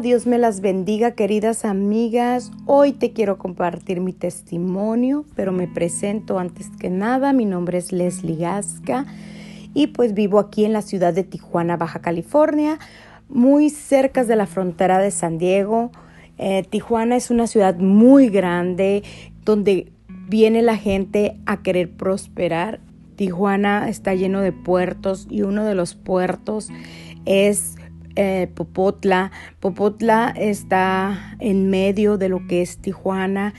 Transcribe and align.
Dios 0.00 0.26
me 0.26 0.38
las 0.38 0.60
bendiga, 0.60 1.12
queridas 1.12 1.64
amigas. 1.64 2.50
Hoy 2.66 2.92
te 2.92 3.12
quiero 3.12 3.38
compartir 3.38 4.00
mi 4.00 4.12
testimonio, 4.12 5.24
pero 5.36 5.52
me 5.52 5.68
presento 5.68 6.38
antes 6.40 6.68
que 6.80 6.90
nada. 6.90 7.32
Mi 7.32 7.44
nombre 7.44 7.78
es 7.78 7.92
Leslie 7.92 8.36
Gasca 8.36 9.06
y 9.72 9.88
pues 9.88 10.12
vivo 10.12 10.40
aquí 10.40 10.64
en 10.64 10.72
la 10.72 10.82
ciudad 10.82 11.14
de 11.14 11.22
Tijuana, 11.22 11.76
Baja 11.76 12.00
California, 12.00 12.78
muy 13.28 13.70
cerca 13.70 14.24
de 14.24 14.34
la 14.34 14.46
frontera 14.46 14.98
de 14.98 15.12
San 15.12 15.38
Diego. 15.38 15.92
Eh, 16.38 16.64
Tijuana 16.68 17.14
es 17.14 17.30
una 17.30 17.46
ciudad 17.46 17.76
muy 17.76 18.30
grande 18.30 19.04
donde 19.44 19.92
viene 20.28 20.62
la 20.62 20.76
gente 20.76 21.36
a 21.46 21.62
querer 21.62 21.90
prosperar. 21.90 22.80
Tijuana 23.14 23.88
está 23.88 24.14
lleno 24.14 24.40
de 24.40 24.50
puertos 24.50 25.28
y 25.30 25.42
uno 25.42 25.64
de 25.64 25.76
los 25.76 25.94
puertos 25.94 26.70
es 27.26 27.76
eh, 28.16 28.48
Popotla. 28.54 29.30
Popotla 29.60 30.32
está 30.36 31.36
en 31.40 31.70
medio 31.70 32.18
de 32.18 32.28
lo 32.28 32.46
que 32.46 32.62
es 32.62 32.78
Tijuana. 32.78 33.54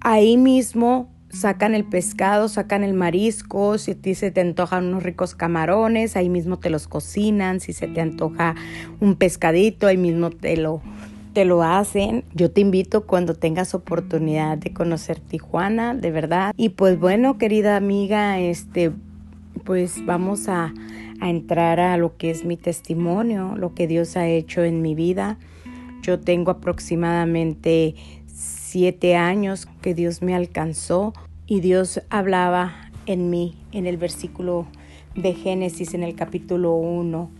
Ahí 0.00 0.36
mismo 0.36 1.10
sacan 1.28 1.74
el 1.74 1.84
pescado, 1.84 2.48
sacan 2.48 2.82
el 2.82 2.94
marisco, 2.94 3.78
si 3.78 3.92
a 3.92 3.94
ti 3.94 4.14
se 4.14 4.30
te 4.30 4.40
antojan 4.40 4.86
unos 4.86 5.02
ricos 5.02 5.34
camarones, 5.34 6.16
ahí 6.16 6.28
mismo 6.28 6.58
te 6.58 6.70
los 6.70 6.88
cocinan, 6.88 7.60
si 7.60 7.72
se 7.72 7.88
te 7.88 8.00
antoja 8.00 8.54
un 9.00 9.16
pescadito, 9.16 9.86
ahí 9.86 9.96
mismo 9.96 10.30
te 10.30 10.56
lo, 10.56 10.80
te 11.32 11.44
lo 11.44 11.62
hacen. 11.62 12.24
Yo 12.34 12.50
te 12.50 12.60
invito 12.60 13.06
cuando 13.06 13.34
tengas 13.34 13.74
oportunidad 13.74 14.58
de 14.58 14.72
conocer 14.72 15.20
Tijuana, 15.20 15.94
de 15.94 16.10
verdad. 16.10 16.54
Y 16.56 16.70
pues 16.70 16.98
bueno, 16.98 17.38
querida 17.38 17.76
amiga, 17.76 18.38
este, 18.38 18.92
pues 19.64 20.04
vamos 20.06 20.48
a 20.48 20.72
a 21.20 21.30
entrar 21.30 21.80
a 21.80 21.96
lo 21.96 22.16
que 22.16 22.30
es 22.30 22.44
mi 22.44 22.56
testimonio, 22.56 23.54
lo 23.56 23.74
que 23.74 23.86
Dios 23.86 24.16
ha 24.16 24.26
hecho 24.26 24.64
en 24.64 24.82
mi 24.82 24.94
vida. 24.94 25.38
Yo 26.02 26.20
tengo 26.20 26.50
aproximadamente 26.50 27.94
siete 28.26 29.16
años 29.16 29.66
que 29.82 29.94
Dios 29.94 30.22
me 30.22 30.34
alcanzó 30.34 31.14
y 31.46 31.60
Dios 31.60 32.00
hablaba 32.10 32.90
en 33.06 33.30
mí 33.30 33.56
en 33.72 33.86
el 33.86 33.96
versículo 33.96 34.66
de 35.14 35.34
Génesis 35.34 35.94
en 35.94 36.02
el 36.02 36.14
capítulo 36.14 36.74
1 36.74 37.30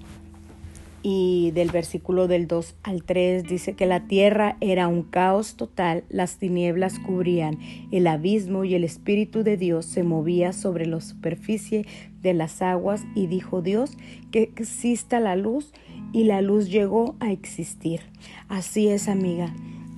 y 1.09 1.53
del 1.53 1.71
versículo 1.71 2.27
del 2.27 2.49
2 2.49 2.75
al 2.83 3.05
3 3.05 3.45
dice 3.45 3.75
que 3.75 3.87
la 3.87 4.09
tierra 4.09 4.57
era 4.61 4.89
un 4.89 5.05
caos 5.05 5.55
total, 5.55 6.03
las 6.09 6.39
tinieblas 6.39 6.99
cubrían 6.99 7.61
el 7.93 8.09
abismo 8.09 8.65
y 8.65 8.75
el 8.75 8.83
Espíritu 8.83 9.45
de 9.45 9.57
Dios 9.57 9.87
se 9.87 10.03
movía 10.03 10.53
sobre 10.53 10.85
la 10.85 11.01
superficie 11.01 11.87
de 12.23 12.35
las 12.35 12.61
aguas 12.61 13.05
y 13.15 13.29
dijo 13.29 13.63
Dios 13.63 13.97
que 14.33 14.43
exista 14.43 15.21
la 15.21 15.37
luz 15.37 15.73
y 16.13 16.25
la 16.25 16.43
luz 16.43 16.71
llegó 16.71 17.15
a 17.21 17.31
existir. 17.31 18.01
Así 18.49 18.89
es, 18.89 19.07
amiga. 19.07 19.55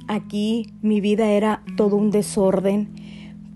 Aquí 0.08 0.74
mi 0.82 1.00
vida 1.00 1.30
era 1.30 1.62
todo 1.78 1.96
un 1.96 2.10
desorden. 2.10 2.90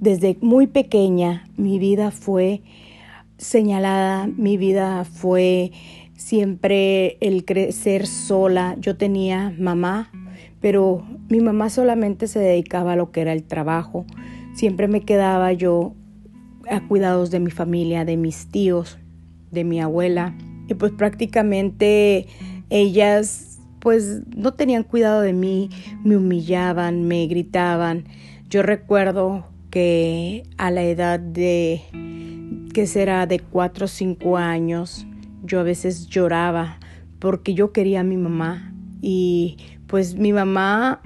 Desde 0.00 0.38
muy 0.40 0.68
pequeña 0.68 1.46
mi 1.58 1.78
vida 1.78 2.12
fue 2.12 2.62
señalada, 3.36 4.26
mi 4.26 4.56
vida 4.56 5.04
fue 5.04 5.72
siempre 6.22 7.18
el 7.20 7.44
crecer 7.44 8.06
sola. 8.06 8.76
Yo 8.78 8.96
tenía 8.96 9.54
mamá, 9.58 10.10
pero 10.60 11.04
mi 11.28 11.40
mamá 11.40 11.68
solamente 11.68 12.28
se 12.28 12.38
dedicaba 12.38 12.92
a 12.92 12.96
lo 12.96 13.10
que 13.10 13.20
era 13.20 13.32
el 13.32 13.44
trabajo. 13.44 14.06
Siempre 14.54 14.88
me 14.88 15.00
quedaba 15.00 15.52
yo 15.52 15.94
a 16.70 16.80
cuidados 16.86 17.30
de 17.30 17.40
mi 17.40 17.50
familia, 17.50 18.04
de 18.04 18.16
mis 18.16 18.46
tíos, 18.50 18.98
de 19.50 19.64
mi 19.64 19.80
abuela. 19.80 20.34
Y 20.68 20.74
pues 20.74 20.92
prácticamente 20.92 22.26
ellas 22.70 23.60
pues 23.80 24.22
no 24.36 24.54
tenían 24.54 24.84
cuidado 24.84 25.22
de 25.22 25.32
mí, 25.32 25.68
me 26.04 26.16
humillaban, 26.16 27.02
me 27.02 27.26
gritaban. 27.26 28.04
Yo 28.48 28.62
recuerdo 28.62 29.44
que 29.70 30.44
a 30.56 30.70
la 30.70 30.84
edad 30.84 31.18
de, 31.18 31.82
que 32.72 32.86
será 32.86 33.26
de 33.26 33.40
cuatro 33.40 33.86
o 33.86 33.88
cinco 33.88 34.36
años, 34.36 35.04
yo 35.42 35.60
a 35.60 35.62
veces 35.62 36.06
lloraba 36.08 36.78
porque 37.18 37.54
yo 37.54 37.72
quería 37.72 38.00
a 38.00 38.04
mi 38.04 38.16
mamá 38.16 38.72
y 39.00 39.56
pues 39.86 40.16
mi 40.16 40.32
mamá 40.32 41.00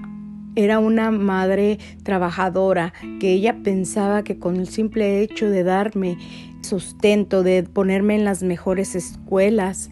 era 0.55 0.79
una 0.79 1.11
madre 1.11 1.79
trabajadora 2.03 2.93
que 3.21 3.33
ella 3.33 3.57
pensaba 3.63 4.25
que 4.25 4.39
con 4.39 4.57
el 4.57 4.69
simple 4.69 5.21
hecho 5.21 5.51
de 5.51 5.63
darme 5.63 6.17
sustento, 6.63 7.43
de 7.43 7.63
ponerme 7.63 8.17
en 8.17 8.25
las 8.25 8.43
mejores 8.43 8.95
escuelas, 8.95 9.91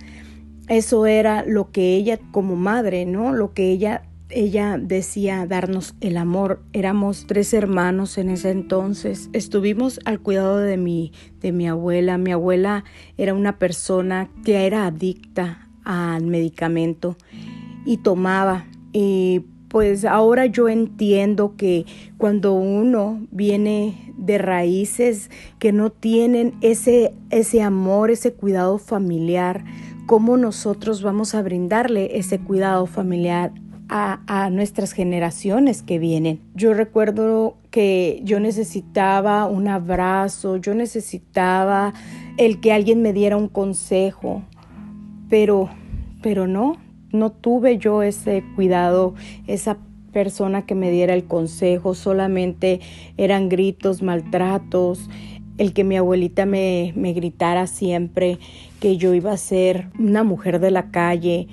eso 0.68 1.06
era 1.06 1.44
lo 1.44 1.70
que 1.70 1.96
ella 1.96 2.18
como 2.32 2.56
madre, 2.56 3.04
¿no? 3.04 3.32
Lo 3.32 3.52
que 3.52 3.70
ella 3.70 4.02
ella 4.34 4.78
decía 4.78 5.46
darnos 5.46 5.94
el 6.00 6.16
amor. 6.16 6.62
Éramos 6.72 7.26
tres 7.26 7.54
hermanos 7.54 8.18
en 8.18 8.28
ese 8.28 8.50
entonces. 8.50 9.30
Estuvimos 9.32 10.00
al 10.04 10.20
cuidado 10.20 10.58
de 10.58 10.76
mi, 10.76 11.12
de 11.40 11.52
mi 11.52 11.68
abuela. 11.68 12.18
Mi 12.18 12.32
abuela 12.32 12.84
era 13.16 13.32
una 13.32 13.58
persona 13.58 14.28
que 14.44 14.66
era 14.66 14.86
adicta 14.86 15.68
al 15.84 16.26
medicamento 16.26 17.16
y 17.86 17.98
tomaba. 17.98 18.66
Y 18.92 19.42
pues 19.68 20.04
ahora 20.04 20.46
yo 20.46 20.68
entiendo 20.68 21.54
que 21.56 21.86
cuando 22.18 22.54
uno 22.54 23.26
viene 23.30 24.12
de 24.16 24.38
raíces 24.38 25.30
que 25.58 25.72
no 25.72 25.90
tienen 25.90 26.54
ese, 26.60 27.14
ese 27.30 27.62
amor, 27.62 28.10
ese 28.10 28.32
cuidado 28.32 28.78
familiar, 28.78 29.64
¿cómo 30.06 30.36
nosotros 30.36 31.02
vamos 31.02 31.34
a 31.34 31.42
brindarle 31.42 32.18
ese 32.18 32.38
cuidado 32.38 32.86
familiar 32.86 33.52
a, 33.88 34.50
nuestras 34.50 34.92
generaciones 34.92 35.82
que 35.82 35.98
vienen. 35.98 36.40
Yo 36.54 36.74
recuerdo 36.74 37.56
que 37.70 38.20
yo 38.24 38.40
necesitaba 38.40 39.46
un 39.46 39.68
abrazo, 39.68 40.56
yo 40.56 40.74
necesitaba 40.74 41.92
el 42.36 42.60
que 42.60 42.72
alguien 42.72 43.02
me 43.02 43.12
diera 43.12 43.36
un 43.36 43.48
consejo, 43.48 44.42
pero, 45.28 45.68
pero 46.22 46.46
no, 46.46 46.76
no 47.12 47.30
tuve 47.30 47.78
yo 47.78 48.02
ese 48.02 48.44
cuidado, 48.54 49.14
esa 49.46 49.78
persona 50.12 50.64
que 50.64 50.74
me 50.74 50.90
diera 50.90 51.14
el 51.14 51.24
consejo, 51.24 51.94
solamente 51.94 52.80
eran 53.16 53.48
gritos, 53.48 54.02
maltratos, 54.02 55.10
el 55.58 55.72
que 55.72 55.84
mi 55.84 55.96
abuelita 55.96 56.46
me, 56.46 56.92
me 56.96 57.12
gritara 57.12 57.66
siempre 57.66 58.38
que 58.80 58.96
yo 58.96 59.14
iba 59.14 59.32
a 59.32 59.36
ser 59.36 59.88
una 59.98 60.24
mujer 60.24 60.58
de 60.58 60.70
la 60.70 60.90
calle, 60.90 61.48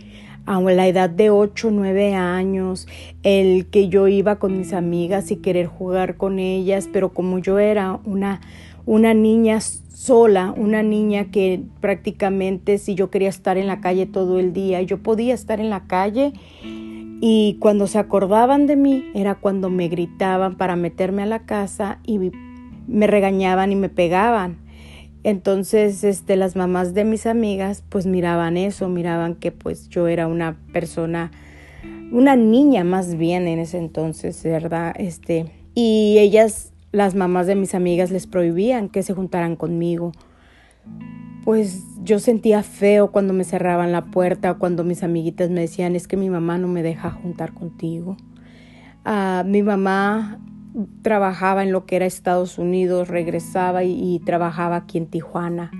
a 0.45 0.59
la 0.59 0.87
edad 0.87 1.09
de 1.09 1.29
8 1.29 1.67
o 1.67 1.71
9 1.71 2.13
años, 2.15 2.87
el 3.23 3.67
que 3.67 3.89
yo 3.89 4.07
iba 4.07 4.37
con 4.37 4.57
mis 4.57 4.73
amigas 4.73 5.31
y 5.31 5.37
querer 5.37 5.67
jugar 5.67 6.17
con 6.17 6.39
ellas, 6.39 6.89
pero 6.91 7.09
como 7.09 7.39
yo 7.39 7.59
era 7.59 7.99
una, 8.05 8.41
una 8.85 9.13
niña 9.13 9.59
sola, 9.61 10.53
una 10.57 10.83
niña 10.83 11.25
que 11.25 11.61
prácticamente 11.79 12.77
si 12.77 12.95
yo 12.95 13.09
quería 13.09 13.29
estar 13.29 13.57
en 13.57 13.67
la 13.67 13.81
calle 13.81 14.05
todo 14.05 14.39
el 14.39 14.53
día, 14.53 14.81
yo 14.81 14.97
podía 15.03 15.33
estar 15.33 15.59
en 15.59 15.69
la 15.69 15.85
calle 15.87 16.33
y 17.23 17.57
cuando 17.59 17.85
se 17.85 17.99
acordaban 17.99 18.65
de 18.65 18.75
mí 18.75 19.05
era 19.13 19.35
cuando 19.35 19.69
me 19.69 19.87
gritaban 19.89 20.57
para 20.57 20.75
meterme 20.75 21.21
a 21.21 21.27
la 21.27 21.45
casa 21.45 21.99
y 22.03 22.31
me 22.87 23.05
regañaban 23.05 23.71
y 23.71 23.75
me 23.75 23.89
pegaban. 23.89 24.57
Entonces, 25.23 26.03
este, 26.03 26.35
las 26.35 26.55
mamás 26.55 26.93
de 26.93 27.05
mis 27.05 27.27
amigas, 27.27 27.83
pues 27.89 28.07
miraban 28.07 28.57
eso, 28.57 28.89
miraban 28.89 29.35
que 29.35 29.51
pues 29.51 29.87
yo 29.89 30.07
era 30.07 30.27
una 30.27 30.57
persona, 30.73 31.31
una 32.11 32.35
niña 32.35 32.83
más 32.83 33.15
bien 33.17 33.47
en 33.47 33.59
ese 33.59 33.77
entonces, 33.77 34.43
¿verdad? 34.43 34.93
Este, 34.97 35.45
y 35.75 36.17
ellas, 36.17 36.73
las 36.91 37.13
mamás 37.13 37.45
de 37.45 37.55
mis 37.55 37.75
amigas, 37.75 38.09
les 38.09 38.25
prohibían 38.25 38.89
que 38.89 39.03
se 39.03 39.13
juntaran 39.13 39.55
conmigo. 39.55 40.11
Pues 41.45 41.83
yo 42.03 42.19
sentía 42.19 42.63
feo 42.63 43.11
cuando 43.11 43.33
me 43.33 43.43
cerraban 43.43 43.91
la 43.91 44.05
puerta, 44.05 44.55
cuando 44.55 44.83
mis 44.83 45.03
amiguitas 45.03 45.49
me 45.51 45.61
decían, 45.61 45.95
es 45.95 46.07
que 46.07 46.17
mi 46.17 46.29
mamá 46.29 46.57
no 46.57 46.67
me 46.67 46.81
deja 46.81 47.11
juntar 47.11 47.53
contigo. 47.53 48.17
Uh, 49.05 49.43
mi 49.45 49.63
mamá 49.63 50.39
trabajaba 51.01 51.63
en 51.63 51.71
lo 51.71 51.85
que 51.85 51.97
era 51.97 52.05
Estados 52.05 52.57
Unidos, 52.57 53.07
regresaba 53.07 53.83
y, 53.83 54.19
trabajaba 54.25 54.77
aquí 54.77 54.97
en 54.97 55.07
Tijuana. 55.07 55.71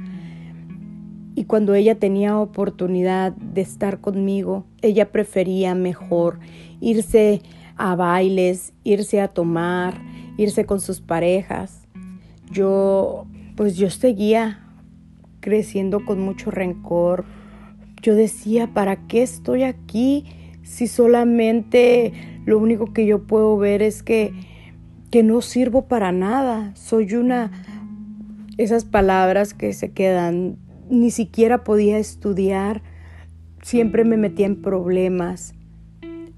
Y 1.35 1.45
cuando 1.45 1.73
ella 1.73 1.95
tenía 1.95 2.38
oportunidad 2.38 3.31
de 3.31 3.61
estar 3.61 4.01
conmigo, 4.01 4.65
ella 4.81 5.11
prefería 5.11 5.75
mejor 5.75 6.39
irse 6.81 7.41
a 7.77 7.95
bailes, 7.95 8.73
irse 8.83 9.21
a 9.21 9.29
tomar, 9.29 10.01
irse 10.38 10.65
con 10.65 10.81
sus 10.81 10.99
parejas. 10.99 11.88
Yo, 12.51 13.25
pues 13.55 13.77
yo 13.77 13.89
seguía 13.89 14.59
creciendo 15.39 16.05
con 16.05 16.19
mucho 16.19 16.51
rencor. 16.51 17.23
Yo 18.01 18.13
decía, 18.13 18.67
¿para 18.73 19.07
qué 19.07 19.23
estoy 19.23 19.63
aquí 19.63 20.25
si 20.63 20.88
solamente 20.88 22.13
lo 22.45 22.59
único 22.59 22.93
que 22.93 23.05
yo 23.05 23.23
puedo 23.23 23.57
ver 23.57 23.81
es 23.81 24.03
que 24.03 24.33
que 25.11 25.23
no 25.23 25.41
sirvo 25.41 25.87
para 25.87 26.11
nada, 26.11 26.73
soy 26.75 27.13
una... 27.13 27.51
Esas 28.57 28.85
palabras 28.85 29.53
que 29.53 29.73
se 29.73 29.91
quedan, 29.91 30.57
ni 30.89 31.11
siquiera 31.11 31.63
podía 31.63 31.97
estudiar, 31.97 32.81
siempre 33.61 34.03
me 34.03 34.17
metía 34.17 34.45
en 34.45 34.61
problemas. 34.61 35.53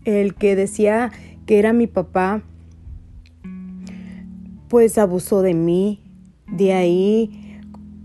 el 0.06 0.36
que 0.36 0.56
decía 0.56 1.12
que 1.46 1.60
era 1.60 1.74
mi 1.74 1.88
papá, 1.88 2.44
pues 4.70 4.98
abusó 4.98 5.42
de 5.42 5.54
mí. 5.54 6.00
De 6.48 6.74
ahí 6.74 7.60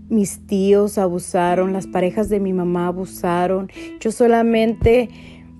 mis 0.09 0.45
tíos 0.47 0.97
abusaron, 0.97 1.71
las 1.71 1.87
parejas 1.87 2.29
de 2.29 2.39
mi 2.39 2.53
mamá 2.53 2.87
abusaron. 2.87 3.71
Yo 3.99 4.11
solamente 4.11 5.09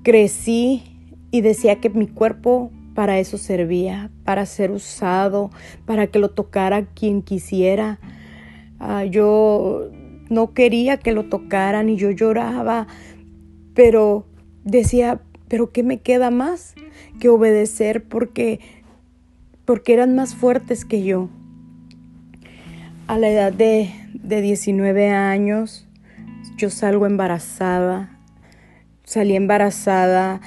crecí 0.03 0.83
y 1.31 1.41
decía 1.41 1.79
que 1.79 1.89
mi 1.89 2.07
cuerpo 2.07 2.71
para 2.93 3.19
eso 3.19 3.37
servía, 3.37 4.11
para 4.23 4.45
ser 4.45 4.71
usado, 4.71 5.51
para 5.85 6.07
que 6.07 6.19
lo 6.19 6.29
tocara 6.29 6.85
quien 6.85 7.21
quisiera. 7.21 7.99
Ah, 8.79 9.05
yo 9.05 9.89
no 10.29 10.53
quería 10.53 10.97
que 10.97 11.11
lo 11.11 11.25
tocaran 11.25 11.89
y 11.89 11.95
yo 11.95 12.11
lloraba, 12.11 12.87
pero 13.73 14.25
decía, 14.63 15.21
pero 15.47 15.71
¿qué 15.71 15.83
me 15.83 15.99
queda 15.99 16.31
más 16.31 16.75
que 17.19 17.29
obedecer 17.29 18.03
porque 18.03 18.59
porque 19.65 19.93
eran 19.93 20.15
más 20.15 20.35
fuertes 20.35 20.85
que 20.85 21.03
yo? 21.03 21.29
A 23.07 23.17
la 23.17 23.29
edad 23.29 23.53
de, 23.53 23.91
de 24.13 24.41
19 24.41 25.09
años 25.09 25.87
yo 26.57 26.69
salgo 26.69 27.05
embarazada, 27.05 28.19
salí 29.03 29.35
embarazada 29.35 30.41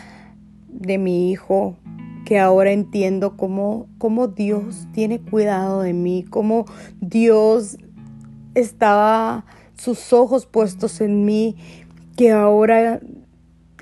de 0.69 0.99
mi 0.99 1.31
hijo, 1.31 1.77
que 2.25 2.39
ahora 2.39 2.73
entiendo 2.73 3.37
cómo, 3.37 3.89
cómo 3.99 4.29
Dios 4.29 4.87
tiene 4.93 5.21
cuidado 5.21 5.83
de 5.83 5.93
mí, 5.93 6.25
cómo 6.29 6.67
Dios 7.01 7.79
estaba 8.55 9.45
sus 9.77 10.13
ojos 10.13 10.47
puestos 10.47 11.01
en 11.01 11.25
mí, 11.25 11.57
que 12.17 12.31
ahora 12.31 13.01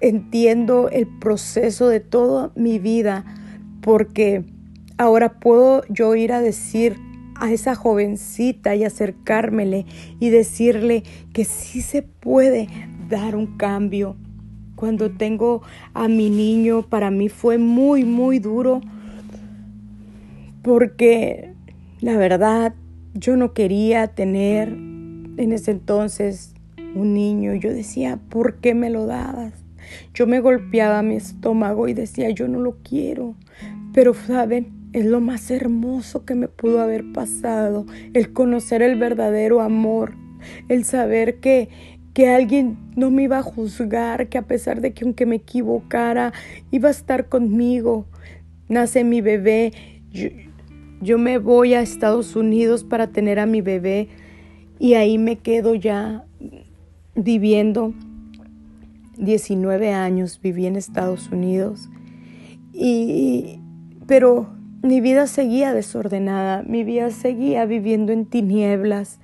entiendo 0.01 0.89
el 0.89 1.07
proceso 1.07 1.89
de 1.89 2.01
toda 2.01 2.53
mi 2.55 2.79
vida, 2.79 3.25
porque 3.83 4.45
ahora 4.99 5.41
puedo 5.41 5.83
yo 5.89 6.15
ir 6.15 6.33
a 6.33 6.41
decir 6.41 6.97
a 7.35 7.51
esa 7.51 7.75
jovencita 7.75 8.75
y 8.77 8.85
acercármele 8.85 9.87
y 10.21 10.29
decirle 10.29 11.03
que 11.33 11.45
sí 11.45 11.81
se 11.81 12.03
puede 12.03 12.69
dar 13.09 13.35
un 13.35 13.57
cambio. 13.57 14.17
Cuando 14.81 15.11
tengo 15.11 15.61
a 15.93 16.09
mi 16.09 16.31
niño, 16.31 16.81
para 16.81 17.11
mí 17.11 17.29
fue 17.29 17.59
muy, 17.59 18.03
muy 18.03 18.39
duro, 18.39 18.81
porque 20.63 21.53
la 22.01 22.17
verdad 22.17 22.75
yo 23.13 23.37
no 23.37 23.53
quería 23.53 24.07
tener 24.07 24.71
en 24.71 25.53
ese 25.53 25.73
entonces 25.73 26.55
un 26.95 27.13
niño. 27.13 27.53
Yo 27.57 27.69
decía, 27.75 28.19
¿por 28.31 28.55
qué 28.55 28.75
me 28.75 28.89
lo 28.89 29.05
dabas? 29.05 29.53
Yo 30.15 30.27
me 30.27 30.41
golpeaba 30.41 31.03
mi 31.03 31.17
estómago 31.17 31.87
y 31.87 31.93
decía, 31.93 32.31
yo 32.31 32.49
no 32.49 32.59
lo 32.59 32.79
quiero. 32.83 33.35
Pero, 33.93 34.15
¿saben? 34.15 34.69
Es 34.95 35.05
lo 35.05 35.21
más 35.21 35.51
hermoso 35.51 36.25
que 36.25 36.35
me 36.35 36.49
pudo 36.49 36.81
haber 36.81 37.13
pasado, 37.13 37.85
el 38.15 38.33
conocer 38.33 38.81
el 38.81 38.99
verdadero 38.99 39.61
amor, 39.61 40.15
el 40.71 40.85
saber 40.85 41.39
que, 41.39 41.69
que 42.15 42.29
alguien 42.29 42.77
no 42.97 43.11
me 43.11 43.25
iba 43.25 43.39
a 43.39 43.43
juzgar, 43.43 44.29
que 44.29 44.39
a 44.39 44.43
pesar 44.43 44.81
de 44.81 44.93
que 44.93 45.05
aunque 45.05 45.27
me 45.27 45.37
equivocara, 45.37 46.33
iba 46.71 46.89
a 46.89 46.93
estar 46.93 47.29
conmigo. 47.29 48.07
Nace 48.69 49.05
mi 49.05 49.21
bebé, 49.21 49.73
yo, 50.11 50.29
yo 51.01 51.19
me 51.19 51.39
voy 51.39 51.75
a 51.75 51.81
Estados 51.81 52.37
Unidos 52.37 52.85
para 52.85 53.09
tener 53.09 53.39
a 53.39 53.47
mi 53.47 53.61
bebé 53.61 54.09
y 54.79 54.95
ahí 54.95 55.19
me 55.19 55.37
quedo 55.37 55.75
ya 55.75 56.25
viviendo 57.15 57.95
19 59.21 59.93
años 59.93 60.41
viví 60.43 60.67
en 60.67 60.77
Estados 60.77 61.29
Unidos 61.31 61.91
y 62.73 63.61
pero 64.07 64.49
mi 64.83 65.01
vida 65.01 65.27
seguía 65.27 65.75
desordenada, 65.75 66.63
mi 66.63 66.85
vida 66.85 67.11
seguía 67.11 67.67
viviendo 67.67 68.13
en 68.13 68.25
tinieblas 68.25 69.21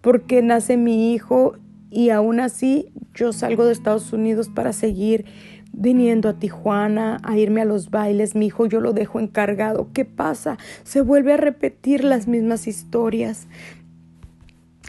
porque 0.00 0.42
nace 0.42 0.76
mi 0.76 1.12
hijo 1.12 1.56
y 1.92 2.10
aún 2.10 2.40
así 2.40 2.86
yo 3.14 3.32
salgo 3.32 3.66
de 3.66 3.72
Estados 3.72 4.12
Unidos 4.12 4.48
para 4.48 4.72
seguir 4.72 5.26
viniendo 5.72 6.28
a 6.28 6.38
Tijuana 6.38 7.18
a 7.22 7.36
irme 7.36 7.60
a 7.60 7.64
los 7.64 7.90
bailes, 7.90 8.34
mi 8.34 8.46
hijo 8.46 8.66
yo 8.66 8.80
lo 8.80 8.92
dejo 8.92 9.20
encargado. 9.20 9.88
¿Qué 9.92 10.04
pasa? 10.04 10.58
Se 10.84 11.02
vuelve 11.02 11.34
a 11.34 11.36
repetir 11.36 12.04
las 12.04 12.26
mismas 12.26 12.66
historias 12.66 13.46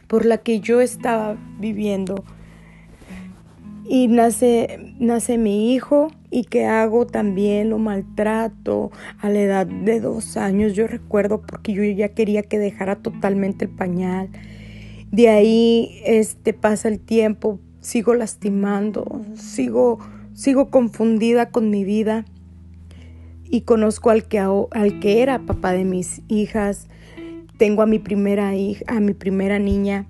por 0.07 0.25
la 0.25 0.37
que 0.37 0.59
yo 0.59 0.81
estaba 0.81 1.37
viviendo 1.59 2.23
y 3.85 4.07
nace, 4.07 4.93
nace 4.99 5.37
mi 5.37 5.73
hijo 5.73 6.07
y 6.31 6.45
que 6.45 6.65
hago 6.65 7.05
también 7.05 7.69
lo 7.69 7.79
maltrato 7.79 8.91
a 9.19 9.29
la 9.29 9.39
edad 9.41 9.67
de 9.67 9.99
dos 9.99 10.37
años, 10.37 10.73
yo 10.73 10.87
recuerdo 10.87 11.41
porque 11.41 11.73
yo 11.73 11.83
ya 11.83 12.09
quería 12.09 12.43
que 12.43 12.59
dejara 12.59 12.95
totalmente 12.97 13.65
el 13.65 13.71
pañal. 13.71 14.29
De 15.13 15.29
ahí 15.29 16.01
este, 16.07 16.53
pasa 16.53 16.87
el 16.87 16.99
tiempo, 16.99 17.59
sigo 17.81 18.15
lastimando, 18.15 19.21
sigo, 19.35 19.99
sigo 20.33 20.71
confundida 20.71 21.51
con 21.51 21.69
mi 21.69 21.83
vida 21.83 22.25
y 23.43 23.61
conozco 23.61 24.09
al 24.09 24.23
que, 24.23 24.39
al 24.39 24.99
que 24.99 25.21
era 25.21 25.45
papá 25.45 25.71
de 25.71 25.85
mis 25.85 26.23
hijas. 26.29 26.87
Tengo 27.59 27.83
a 27.83 27.85
mi 27.85 27.99
primera 27.99 28.55
hija, 28.55 28.83
a 28.87 28.99
mi 28.99 29.13
primera 29.13 29.59
niña 29.59 30.07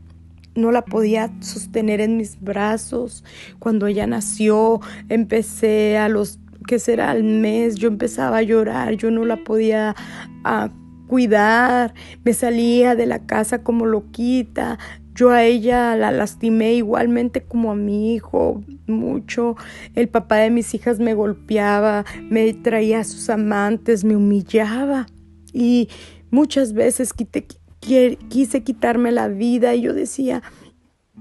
no 0.56 0.72
la 0.72 0.86
podía 0.86 1.34
sostener 1.42 2.00
en 2.00 2.16
mis 2.16 2.40
brazos. 2.40 3.26
Cuando 3.60 3.88
ella 3.88 4.08
nació, 4.08 4.80
empecé 5.10 5.98
a 5.98 6.08
los, 6.08 6.40
que 6.66 6.80
será 6.80 7.12
al 7.12 7.26
mes, 7.26 7.76
yo 7.76 7.90
empezaba 7.90 8.38
a 8.38 8.44
llorar, 8.44 8.94
yo 8.94 9.12
no 9.12 9.26
la 9.26 9.44
podía 9.44 9.98
ah, 10.46 10.70
cuidar, 11.08 11.94
me 12.24 12.34
salía 12.34 12.96
de 12.96 13.06
la 13.06 13.26
casa 13.26 13.64
como 13.64 13.86
loquita. 13.86 14.80
Yo 15.16 15.30
a 15.30 15.44
ella 15.44 15.96
la 15.96 16.12
lastimé 16.12 16.74
igualmente 16.74 17.44
como 17.44 17.72
a 17.72 17.76
mi 17.76 18.16
hijo 18.16 18.64
mucho. 18.88 19.56
El 19.96 20.10
papá 20.10 20.38
de 20.38 20.50
mis 20.50 20.74
hijas 20.74 21.00
me 21.00 21.14
golpeaba, 21.14 22.06
me 22.30 22.52
traía 22.54 23.00
a 23.00 23.04
sus 23.04 23.30
amantes, 23.30 24.04
me 24.04 24.16
humillaba 24.16 25.06
y 25.54 25.90
muchas 26.32 26.74
veces 26.74 27.14
quité, 27.14 27.46
quise 27.80 28.64
quitarme 28.64 29.12
la 29.12 29.28
vida 29.28 29.76
y 29.76 29.82
yo 29.82 29.94
decía, 29.94 30.42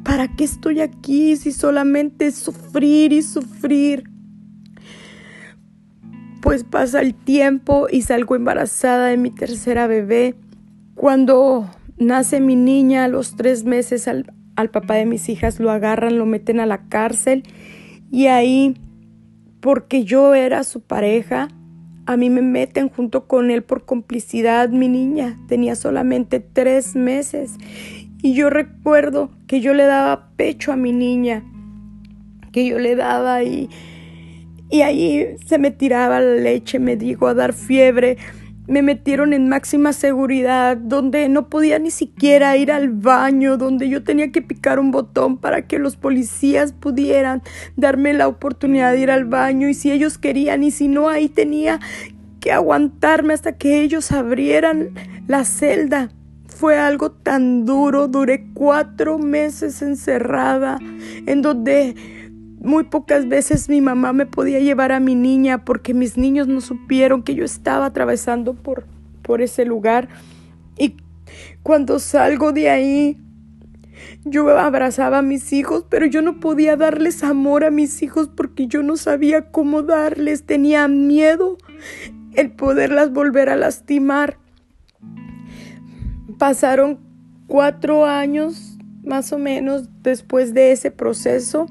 ¿para 0.02 0.34
qué 0.36 0.44
estoy 0.44 0.80
aquí 0.80 1.36
si 1.36 1.52
solamente 1.52 2.26
es 2.26 2.36
sufrir 2.36 3.12
y 3.12 3.22
sufrir? 3.22 4.11
Pues 6.42 6.64
pasa 6.64 7.00
el 7.00 7.14
tiempo 7.14 7.86
y 7.88 8.02
salgo 8.02 8.34
embarazada 8.34 9.06
de 9.06 9.16
mi 9.16 9.30
tercera 9.30 9.86
bebé. 9.86 10.34
Cuando 10.96 11.70
nace 11.96 12.40
mi 12.40 12.56
niña 12.56 13.04
a 13.04 13.08
los 13.08 13.36
tres 13.36 13.64
meses 13.64 14.08
al, 14.08 14.34
al 14.56 14.68
papá 14.68 14.94
de 14.94 15.06
mis 15.06 15.28
hijas 15.28 15.60
lo 15.60 15.70
agarran, 15.70 16.18
lo 16.18 16.26
meten 16.26 16.58
a 16.58 16.66
la 16.66 16.88
cárcel 16.88 17.44
y 18.10 18.26
ahí, 18.26 18.74
porque 19.60 20.02
yo 20.02 20.34
era 20.34 20.64
su 20.64 20.80
pareja, 20.80 21.46
a 22.06 22.16
mí 22.16 22.28
me 22.28 22.42
meten 22.42 22.88
junto 22.88 23.28
con 23.28 23.52
él 23.52 23.62
por 23.62 23.84
complicidad. 23.84 24.68
Mi 24.68 24.88
niña 24.88 25.38
tenía 25.46 25.76
solamente 25.76 26.40
tres 26.40 26.96
meses 26.96 27.54
y 28.20 28.34
yo 28.34 28.50
recuerdo 28.50 29.30
que 29.46 29.60
yo 29.60 29.74
le 29.74 29.84
daba 29.84 30.30
pecho 30.34 30.72
a 30.72 30.76
mi 30.76 30.92
niña, 30.92 31.44
que 32.50 32.66
yo 32.66 32.80
le 32.80 32.96
daba 32.96 33.44
y, 33.44 33.70
y 34.72 34.82
ahí 34.82 35.36
se 35.46 35.58
me 35.58 35.70
tiraba 35.70 36.18
la 36.18 36.34
leche, 36.34 36.80
me 36.80 36.96
dijo 36.96 37.28
a 37.28 37.34
dar 37.34 37.52
fiebre 37.52 38.16
me 38.68 38.82
metieron 38.82 39.32
en 39.32 39.48
máxima 39.48 39.92
seguridad, 39.92 40.76
donde 40.76 41.28
no 41.28 41.48
podía 41.48 41.78
ni 41.78 41.90
siquiera 41.90 42.56
ir 42.56 42.70
al 42.70 42.90
baño, 42.90 43.56
donde 43.56 43.88
yo 43.88 44.04
tenía 44.04 44.30
que 44.30 44.40
picar 44.40 44.78
un 44.78 44.92
botón 44.92 45.36
para 45.36 45.66
que 45.66 45.78
los 45.78 45.96
policías 45.96 46.72
pudieran 46.72 47.42
darme 47.76 48.12
la 48.14 48.28
oportunidad 48.28 48.92
de 48.92 49.00
ir 49.00 49.10
al 49.10 49.24
baño 49.24 49.68
y 49.68 49.74
si 49.74 49.90
ellos 49.90 50.16
querían 50.16 50.62
y 50.62 50.70
si 50.70 50.88
no, 50.88 51.08
ahí 51.08 51.28
tenía 51.28 51.80
que 52.40 52.52
aguantarme 52.52 53.34
hasta 53.34 53.52
que 53.52 53.82
ellos 53.82 54.12
abrieran 54.12 54.90
la 55.26 55.44
celda. 55.44 56.10
Fue 56.46 56.78
algo 56.78 57.10
tan 57.10 57.64
duro, 57.64 58.08
duré 58.08 58.46
cuatro 58.54 59.18
meses 59.18 59.82
encerrada, 59.82 60.78
en 61.26 61.42
donde 61.42 61.94
muy 62.62 62.84
pocas 62.84 63.28
veces 63.28 63.68
mi 63.68 63.80
mamá 63.80 64.12
me 64.12 64.24
podía 64.24 64.60
llevar 64.60 64.92
a 64.92 65.00
mi 65.00 65.16
niña 65.16 65.64
porque 65.64 65.94
mis 65.94 66.16
niños 66.16 66.46
no 66.46 66.60
supieron 66.60 67.24
que 67.24 67.34
yo 67.34 67.44
estaba 67.44 67.86
atravesando 67.86 68.54
por, 68.54 68.86
por 69.22 69.42
ese 69.42 69.64
lugar. 69.64 70.08
Y 70.78 70.96
cuando 71.64 71.98
salgo 71.98 72.52
de 72.52 72.70
ahí, 72.70 73.18
yo 74.24 74.48
abrazaba 74.56 75.18
a 75.18 75.22
mis 75.22 75.52
hijos, 75.52 75.84
pero 75.88 76.06
yo 76.06 76.22
no 76.22 76.38
podía 76.38 76.76
darles 76.76 77.24
amor 77.24 77.64
a 77.64 77.72
mis 77.72 78.00
hijos 78.00 78.28
porque 78.28 78.68
yo 78.68 78.84
no 78.84 78.96
sabía 78.96 79.50
cómo 79.50 79.82
darles. 79.82 80.44
Tenía 80.44 80.86
miedo 80.86 81.58
el 82.34 82.52
poderlas 82.52 83.12
volver 83.12 83.48
a 83.48 83.56
lastimar. 83.56 84.38
Pasaron 86.38 87.00
cuatro 87.48 88.06
años 88.06 88.78
más 89.02 89.32
o 89.32 89.38
menos 89.38 89.88
después 90.02 90.54
de 90.54 90.70
ese 90.70 90.92
proceso 90.92 91.66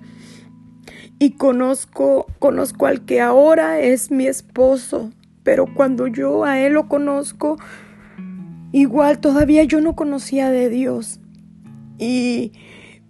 y 1.22 1.34
conozco, 1.34 2.26
conozco 2.40 2.88
al 2.88 3.06
que 3.06 3.22
ahora 3.22 3.80
es 3.80 4.10
mi 4.10 4.26
esposo, 4.26 5.12
pero 5.44 5.72
cuando 5.72 6.08
yo 6.08 6.46
a 6.46 6.58
él 6.58 6.74
lo 6.74 6.88
conozco, 6.88 7.60
igual 8.72 9.20
todavía 9.20 9.64
yo 9.64 9.82
no 9.82 9.96
conocía 9.96 10.50
de 10.50 10.70
Dios. 10.70 11.20
Y 12.00 12.54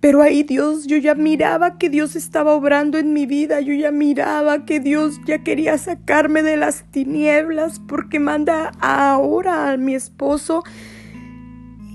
pero 0.02 0.22
ahí 0.22 0.44
Dios, 0.44 0.88
yo 0.88 0.98
ya 0.98 1.16
miraba 1.16 1.78
que 1.78 1.90
Dios 1.90 2.18
estaba 2.18 2.54
obrando 2.54 2.98
en 2.98 3.14
mi 3.14 3.26
vida, 3.26 3.62
yo 3.62 3.72
ya 3.72 3.92
miraba 3.92 4.66
que 4.66 4.82
Dios 4.82 5.22
ya 5.26 5.42
quería 5.42 5.78
sacarme 5.78 6.44
de 6.44 6.58
las 6.58 6.84
tinieblas 6.92 7.80
porque 7.80 8.20
manda 8.20 8.74
ahora 8.82 9.72
a 9.72 9.78
mi 9.78 9.96
esposo 9.96 10.64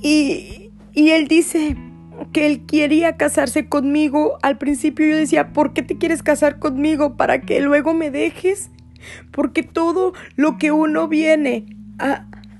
y, 0.00 0.70
y 0.94 1.10
él 1.10 1.28
dice, 1.28 1.76
que 2.32 2.46
él 2.46 2.66
quería 2.66 3.16
casarse 3.16 3.68
conmigo. 3.68 4.38
Al 4.42 4.58
principio 4.58 5.06
yo 5.06 5.16
decía, 5.16 5.52
¿por 5.52 5.72
qué 5.72 5.82
te 5.82 5.98
quieres 5.98 6.22
casar 6.22 6.58
conmigo? 6.58 7.16
¿Para 7.16 7.40
que 7.42 7.60
luego 7.60 7.94
me 7.94 8.10
dejes? 8.10 8.70
Porque 9.30 9.62
todo 9.62 10.12
lo 10.36 10.58
que 10.58 10.72
uno 10.72 11.08
viene 11.08 11.66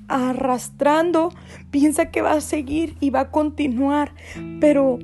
arrastrando 0.08 1.32
piensa 1.70 2.10
que 2.10 2.22
va 2.22 2.32
a 2.32 2.40
seguir 2.40 2.96
y 3.00 3.10
va 3.10 3.20
a 3.20 3.30
continuar. 3.30 4.12
Pero 4.60 4.98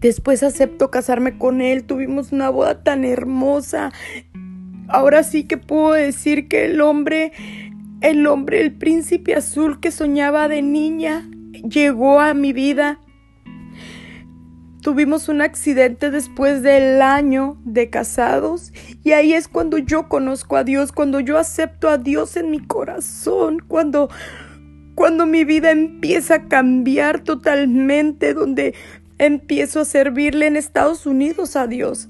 después 0.00 0.42
acepto 0.42 0.90
casarme 0.90 1.38
con 1.38 1.60
él. 1.60 1.84
Tuvimos 1.84 2.32
una 2.32 2.50
boda 2.50 2.82
tan 2.82 3.04
hermosa. 3.04 3.92
Ahora 4.88 5.22
sí 5.22 5.44
que 5.44 5.58
puedo 5.58 5.92
decir 5.92 6.48
que 6.48 6.64
el 6.66 6.80
hombre, 6.80 7.32
el 8.00 8.26
hombre, 8.26 8.60
el 8.60 8.72
príncipe 8.72 9.34
azul 9.34 9.80
que 9.80 9.90
soñaba 9.90 10.48
de 10.48 10.62
niña, 10.62 11.28
llegó 11.68 12.20
a 12.20 12.32
mi 12.32 12.52
vida 12.52 12.98
Tuvimos 14.82 15.28
un 15.28 15.40
accidente 15.40 16.10
después 16.10 16.62
del 16.62 17.02
año 17.02 17.56
de 17.64 17.90
casados 17.90 18.72
y 19.02 19.12
ahí 19.12 19.32
es 19.32 19.48
cuando 19.48 19.78
yo 19.78 20.08
conozco 20.08 20.56
a 20.56 20.64
Dios, 20.64 20.92
cuando 20.92 21.20
yo 21.20 21.36
acepto 21.36 21.88
a 21.88 21.98
Dios 21.98 22.36
en 22.36 22.50
mi 22.50 22.60
corazón, 22.60 23.62
cuando 23.66 24.08
cuando 24.94 25.26
mi 25.26 25.44
vida 25.44 25.70
empieza 25.70 26.34
a 26.34 26.48
cambiar 26.48 27.20
totalmente, 27.20 28.34
donde 28.34 28.74
empiezo 29.18 29.80
a 29.80 29.84
servirle 29.84 30.48
en 30.48 30.56
Estados 30.56 31.06
Unidos 31.06 31.54
a 31.54 31.68
Dios. 31.68 32.08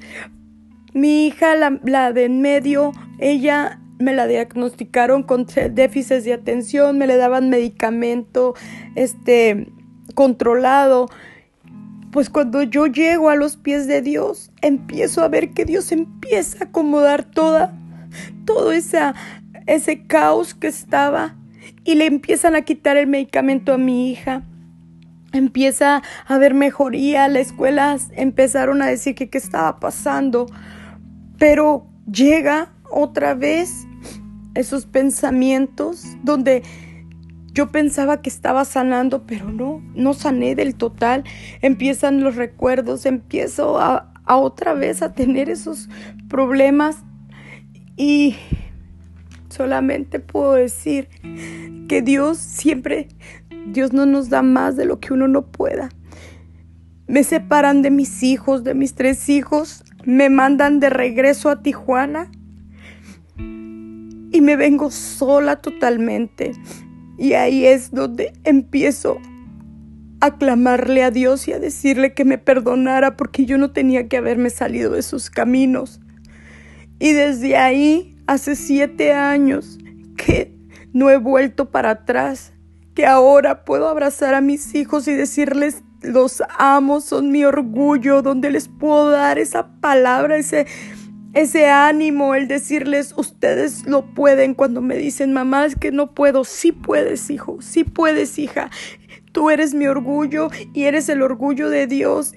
Mi 0.94 1.26
hija, 1.26 1.54
la, 1.54 1.78
la 1.84 2.14
de 2.14 2.24
en 2.24 2.40
medio, 2.40 2.92
ella 3.18 3.82
me 3.98 4.14
la 4.14 4.26
diagnosticaron 4.26 5.22
con 5.22 5.46
déficit 5.72 6.22
de 6.22 6.32
atención, 6.32 6.96
me 6.96 7.06
le 7.06 7.18
daban 7.18 7.50
medicamento 7.50 8.54
este 8.94 9.70
controlado 10.14 11.08
pues 12.18 12.30
cuando 12.30 12.64
yo 12.64 12.88
llego 12.88 13.30
a 13.30 13.36
los 13.36 13.56
pies 13.56 13.86
de 13.86 14.02
Dios, 14.02 14.50
empiezo 14.60 15.22
a 15.22 15.28
ver 15.28 15.50
que 15.50 15.64
Dios 15.64 15.92
empieza 15.92 16.58
a 16.58 16.64
acomodar 16.66 17.22
toda, 17.22 17.72
todo 18.44 18.72
ese 18.72 20.02
caos 20.08 20.52
que 20.52 20.66
estaba 20.66 21.36
y 21.84 21.94
le 21.94 22.06
empiezan 22.06 22.56
a 22.56 22.62
quitar 22.62 22.96
el 22.96 23.06
medicamento 23.06 23.72
a 23.72 23.78
mi 23.78 24.10
hija. 24.10 24.42
Empieza 25.32 26.02
a 26.26 26.34
haber 26.34 26.54
mejoría, 26.54 27.28
las 27.28 27.46
escuelas 27.46 28.08
empezaron 28.16 28.82
a 28.82 28.86
decir 28.86 29.14
que 29.14 29.30
qué 29.30 29.38
estaba 29.38 29.78
pasando, 29.78 30.46
pero 31.38 31.86
llega 32.12 32.72
otra 32.90 33.34
vez 33.34 33.86
esos 34.56 34.86
pensamientos 34.86 36.02
donde 36.24 36.64
yo 37.58 37.72
pensaba 37.72 38.22
que 38.22 38.30
estaba 38.30 38.64
sanando, 38.64 39.26
pero 39.26 39.50
no, 39.50 39.82
no 39.96 40.14
sané 40.14 40.54
del 40.54 40.76
total. 40.76 41.24
Empiezan 41.60 42.22
los 42.22 42.36
recuerdos, 42.36 43.04
empiezo 43.04 43.80
a, 43.80 44.14
otra 44.28 44.74
vez 44.74 45.02
a 45.02 45.12
tener 45.12 45.50
esos 45.50 45.88
problemas 46.28 46.98
y 47.96 48.36
solamente 49.48 50.20
puedo 50.20 50.52
decir 50.52 51.08
que 51.88 52.00
Dios 52.00 52.38
siempre, 52.38 53.08
Dios 53.66 53.92
no 53.92 54.06
nos 54.06 54.28
da 54.28 54.42
más 54.42 54.76
de 54.76 54.84
lo 54.84 55.00
que 55.00 55.12
uno 55.12 55.26
no 55.26 55.50
pueda. 55.50 55.88
Me 57.08 57.24
separan 57.24 57.82
de 57.82 57.90
mis 57.90 58.22
hijos, 58.22 58.62
de 58.62 58.74
mis 58.74 58.94
tres 58.94 59.28
hijos, 59.28 59.82
me 60.04 60.30
mandan 60.30 60.78
de 60.78 60.90
regreso 60.90 61.50
a 61.50 61.60
Tijuana 61.60 62.30
y 63.36 64.40
me 64.42 64.54
vengo 64.54 64.92
sola 64.92 65.56
totalmente. 65.56 66.52
Y 67.18 67.32
ahí 67.32 67.66
es 67.66 67.90
donde 67.90 68.32
empiezo 68.44 69.18
a 70.20 70.38
clamarle 70.38 71.02
a 71.02 71.10
Dios 71.10 71.48
y 71.48 71.52
a 71.52 71.58
decirle 71.58 72.14
que 72.14 72.24
me 72.24 72.38
perdonara 72.38 73.16
porque 73.16 73.44
yo 73.44 73.58
no 73.58 73.72
tenía 73.72 74.08
que 74.08 74.16
haberme 74.16 74.50
salido 74.50 74.92
de 74.92 75.02
sus 75.02 75.28
caminos. 75.28 76.00
Y 76.98 77.12
desde 77.12 77.56
ahí, 77.56 78.16
hace 78.26 78.56
siete 78.56 79.12
años, 79.12 79.78
que 80.16 80.54
no 80.92 81.10
he 81.10 81.16
vuelto 81.16 81.70
para 81.70 81.90
atrás, 81.90 82.52
que 82.94 83.06
ahora 83.06 83.64
puedo 83.64 83.88
abrazar 83.88 84.34
a 84.34 84.40
mis 84.40 84.74
hijos 84.74 85.06
y 85.06 85.14
decirles 85.14 85.82
los 86.02 86.42
amo, 86.58 87.00
son 87.00 87.30
mi 87.30 87.44
orgullo, 87.44 88.22
donde 88.22 88.50
les 88.50 88.68
puedo 88.68 89.10
dar 89.10 89.38
esa 89.38 89.68
palabra, 89.80 90.36
ese 90.36 90.66
ese 91.40 91.68
ánimo, 91.68 92.34
el 92.34 92.48
decirles, 92.48 93.14
ustedes 93.16 93.86
lo 93.86 94.04
pueden 94.14 94.54
cuando 94.54 94.80
me 94.82 94.96
dicen, 94.96 95.32
mamá, 95.32 95.66
es 95.66 95.76
que 95.76 95.92
no 95.92 96.12
puedo, 96.12 96.44
sí 96.44 96.72
puedes, 96.72 97.30
hijo, 97.30 97.58
sí 97.60 97.84
puedes, 97.84 98.38
hija, 98.38 98.70
tú 99.32 99.50
eres 99.50 99.72
mi 99.72 99.86
orgullo 99.86 100.50
y 100.74 100.84
eres 100.84 101.08
el 101.08 101.22
orgullo 101.22 101.70
de 101.70 101.86
Dios, 101.86 102.34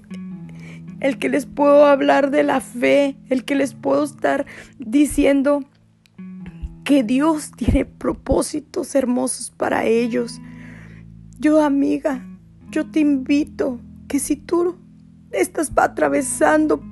el 0.99 1.17
que 1.17 1.29
les 1.29 1.47
puedo 1.47 1.87
hablar 1.87 2.29
de 2.29 2.43
la 2.43 2.61
fe, 2.61 3.17
el 3.29 3.43
que 3.43 3.55
les 3.55 3.73
puedo 3.73 4.03
estar 4.03 4.45
diciendo 4.77 5.63
que 6.83 7.03
Dios 7.03 7.51
tiene 7.57 7.85
propósitos 7.85 8.93
hermosos 8.93 9.51
para 9.51 9.85
ellos. 9.85 10.39
Yo, 11.39 11.63
amiga, 11.63 12.23
yo 12.69 12.89
te 12.89 12.99
invito 12.99 13.79
que 14.07 14.19
si 14.19 14.35
tú 14.35 14.77
estás 15.31 15.71
atravesando 15.75 16.83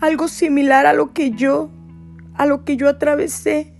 algo 0.00 0.28
similar 0.28 0.86
a 0.86 0.92
lo 0.92 1.12
que 1.12 1.32
yo, 1.32 1.70
a 2.34 2.46
lo 2.46 2.64
que 2.64 2.76
yo 2.76 2.88
atravesé. 2.88 3.72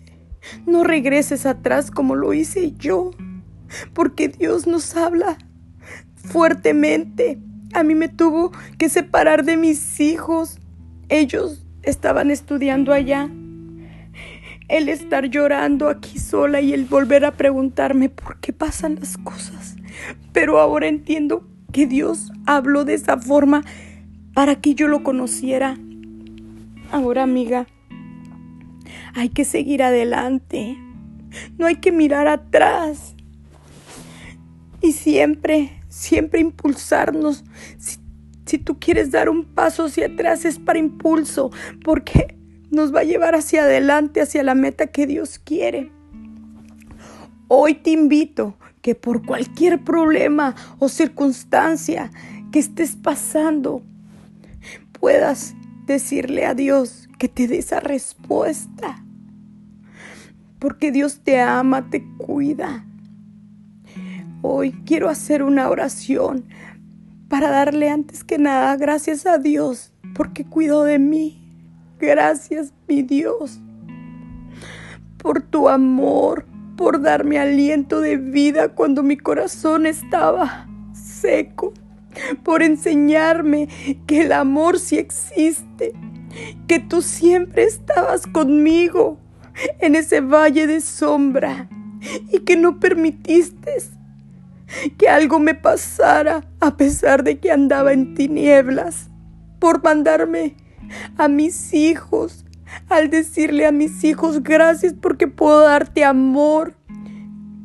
No 0.67 0.85
regreses 0.85 1.47
atrás 1.47 1.91
como 1.91 2.15
lo 2.15 2.33
hice 2.33 2.73
yo, 2.73 3.11
porque 3.93 4.29
Dios 4.29 4.67
nos 4.67 4.97
habla 4.97 5.39
fuertemente. 6.15 7.39
A 7.73 7.83
mí 7.83 7.95
me 7.95 8.09
tuvo 8.09 8.53
que 8.79 8.89
separar 8.89 9.45
de 9.45 9.57
mis 9.57 10.01
hijos. 10.01 10.59
Ellos 11.09 11.65
estaban 11.83 12.31
estudiando 12.31 12.93
allá. 12.93 13.29
El 14.69 14.89
estar 14.89 15.27
llorando 15.27 15.89
aquí 15.89 16.19
sola 16.19 16.61
y 16.61 16.73
el 16.73 16.85
volver 16.85 17.25
a 17.25 17.33
preguntarme 17.33 18.09
por 18.09 18.39
qué 18.39 18.53
pasan 18.53 18.97
las 19.01 19.17
cosas. 19.17 19.77
Pero 20.33 20.61
ahora 20.61 20.87
entiendo 20.87 21.47
que 21.73 21.87
Dios 21.87 22.31
habló 22.47 22.85
de 22.85 22.95
esa 22.95 23.19
forma 23.19 23.63
para 24.35 24.61
que 24.61 24.75
yo 24.75 24.89
lo 24.89 25.03
conociera. 25.03 25.77
Ahora, 26.91 27.23
amiga, 27.23 27.67
hay 29.15 29.29
que 29.29 29.45
seguir 29.45 29.83
adelante. 29.83 30.77
No 31.59 31.67
hay 31.67 31.77
que 31.77 31.93
mirar 31.93 32.29
atrás. 32.29 33.15
Y 34.81 34.93
siempre, 34.93 35.83
siempre 35.89 36.41
impulsarnos. 36.41 37.45
Si, 37.79 38.59
tú 38.59 38.81
quieres 38.81 39.13
dar 39.13 39.29
un 39.29 39.45
paso 39.45 39.85
hacia 39.85 40.07
atrás 40.07 40.45
es 40.45 40.59
para 40.59 40.81
impulso, 40.81 41.53
porque 41.85 42.37
nos 42.71 42.93
va 42.93 43.01
a 43.01 43.05
llevar 43.05 43.37
hacia 43.37 43.63
adelante, 43.63 44.21
hacia 44.21 44.43
la 44.43 44.57
meta 44.57 44.89
que 44.89 45.07
Dios 45.07 45.39
quiere. 45.39 45.93
Hoy 47.47 47.75
te 47.75 47.91
invito 47.91 48.57
que 48.83 48.97
por 48.97 49.25
cualquier 49.25 49.85
problema 49.85 50.57
o 50.81 50.89
circunstancia 50.89 52.11
que 52.51 52.59
estés 52.59 52.97
pasando, 52.97 53.83
puedas 55.01 55.55
decirle 55.87 56.47
a 56.47 56.55
Dios 56.55 57.09
que 57.19 57.29
te 57.29 57.49
dé 57.49 57.59
esa 57.59 57.81
respuesta. 57.81 59.05
Porque 60.59 60.93
Dios 60.93 61.21
te 61.25 61.41
ama, 61.41 61.89
te 61.91 62.05
cuida. 62.19 62.85
Hoy 64.43 64.73
quiero 64.85 65.09
hacer 65.09 65.43
una 65.43 65.69
oración 65.69 66.45
para 67.29 67.51
darle 67.51 67.91
antes 67.91 68.25
que 68.25 68.39
nada 68.39 68.77
gracias 68.77 69.27
a 69.27 69.39
Dios 69.39 69.93
porque 70.15 70.45
cuidó 70.45 70.85
de 70.85 70.99
mí. 70.99 71.37
Gracias, 71.99 72.73
mi 72.89 73.03
Dios, 73.03 73.61
por 75.19 75.43
tu 75.43 75.69
amor, 75.69 76.47
por 76.77 77.01
darme 77.03 77.39
aliento 77.39 78.01
de 78.01 78.17
vida 78.17 78.71
cuando 78.71 79.03
mi 79.03 79.17
corazón 79.17 79.87
estaba 79.87 80.67
seco 80.95 81.75
por 82.43 82.63
enseñarme 82.63 83.69
que 84.07 84.23
el 84.23 84.33
amor 84.33 84.79
sí 84.79 84.99
existe, 84.99 85.93
que 86.67 86.79
tú 86.79 87.03
siempre 87.03 87.65
estabas 87.65 88.27
conmigo 88.27 89.19
en 89.81 89.95
ese 89.95 90.21
valle 90.21 90.67
de 90.67 90.81
sombra 90.81 91.69
y 92.33 92.41
que 92.41 92.57
no 92.57 92.81
permitiste 92.81 93.71
que 94.97 95.09
algo 95.09 95.39
me 95.39 95.55
pasara 95.55 96.45
a 96.61 96.77
pesar 96.77 97.25
de 97.25 97.39
que 97.39 97.51
andaba 97.51 97.93
en 97.93 98.15
tinieblas, 98.15 99.11
por 99.59 99.83
mandarme 99.83 100.57
a 101.17 101.29
mis 101.29 101.75
hijos, 101.75 102.45
al 102.89 103.11
decirle 103.11 103.67
a 103.67 103.73
mis 103.73 104.05
hijos 104.05 104.43
gracias 104.43 104.95
porque 104.95 105.27
puedo 105.27 105.63
darte 105.63 106.05
amor, 106.05 106.75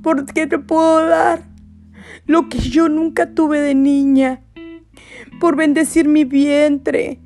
porque 0.02 0.48
te 0.48 0.60
puedo 0.60 1.08
dar 1.08 1.44
lo 2.26 2.50
que 2.50 2.60
yo 2.60 2.90
nunca 2.90 3.34
tuve 3.34 3.62
de 3.62 3.76
niña, 3.76 4.42
por 5.40 5.56
bendecir 5.56 6.08
mi 6.08 6.24
vientre. 6.24 7.20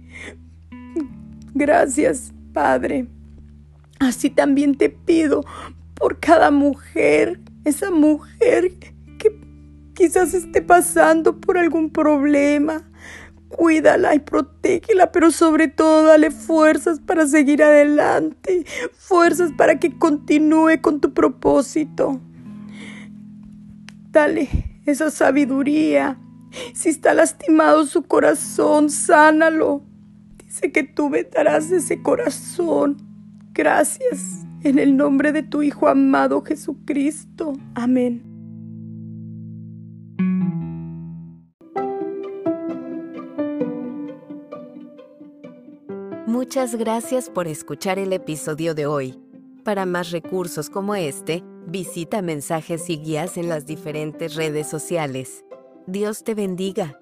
Gracias, 1.54 2.34
Padre. 2.54 3.08
Así 4.00 4.30
también 4.30 4.76
te 4.76 4.90
pido 4.90 5.44
por 5.94 6.20
cada 6.20 6.52
mujer, 6.52 7.40
esa 7.66 7.92
mujer 7.92 8.72
que 9.18 9.38
quizás 9.94 10.34
esté 10.34 10.62
pasando 10.62 11.40
por 11.40 11.58
algún 11.58 11.90
problema. 11.90 12.86
Cuídala 13.50 14.16
y 14.16 14.20
protégela, 14.20 15.12
pero 15.12 15.32
sobre 15.32 15.68
todo 15.68 16.04
dale 16.04 16.32
fuerzas 16.32 17.00
para 17.00 17.28
seguir 17.28 17.64
adelante, 17.64 18.64
fuerzas 18.94 19.52
para 19.58 19.80
que 19.80 19.98
continúe 19.98 20.80
con 20.82 21.02
tu 21.02 21.14
propósito. 21.14 22.22
Dale 24.12 24.50
esa 24.86 25.12
sabiduría. 25.12 26.20
Si 26.74 26.89
está 26.89 27.13
lastimado 27.13 27.86
su 27.86 28.04
corazón, 28.04 28.89
sánalo. 28.89 29.84
Dice 30.44 30.72
que 30.72 30.84
tú 30.84 31.10
vetarás 31.10 31.70
ese 31.72 32.01
corazón. 32.01 32.98
Gracias. 33.54 34.46
En 34.63 34.78
el 34.78 34.98
nombre 34.98 35.32
de 35.32 35.44
tu 35.44 35.62
Hijo 35.62 35.88
amado 35.88 36.42
Jesucristo. 36.42 37.54
Amén. 37.75 38.30
Muchas 46.25 46.75
gracias 46.75 47.30
por 47.30 47.48
escuchar 47.48 48.00
el 48.00 48.12
episodio 48.12 48.74
de 48.74 48.86
hoy. 48.86 49.20
Para 49.63 49.86
más 49.86 50.12
recursos 50.12 50.70
como 50.70 50.96
este, 50.96 51.44
visita 51.68 52.22
mensajes 52.22 52.89
y 52.89 52.98
guías 52.98 53.38
en 53.38 53.50
las 53.50 53.66
diferentes 53.66 54.36
redes 54.36 54.70
sociales. 54.70 55.44
Dios 55.88 56.24
te 56.24 56.36
bendiga. 56.36 57.00